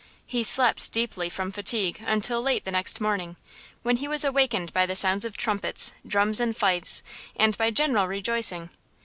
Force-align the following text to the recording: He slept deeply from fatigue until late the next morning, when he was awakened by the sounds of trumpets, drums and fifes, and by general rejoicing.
He 0.25 0.43
slept 0.43 0.91
deeply 0.91 1.29
from 1.29 1.51
fatigue 1.51 2.03
until 2.07 2.41
late 2.41 2.65
the 2.65 2.71
next 2.71 2.99
morning, 2.99 3.35
when 3.83 3.97
he 3.97 4.07
was 4.07 4.25
awakened 4.25 4.73
by 4.73 4.87
the 4.87 4.95
sounds 4.95 5.25
of 5.25 5.37
trumpets, 5.37 5.91
drums 6.07 6.39
and 6.39 6.57
fifes, 6.57 7.03
and 7.35 7.55
by 7.55 7.69
general 7.69 8.07
rejoicing. 8.07 8.71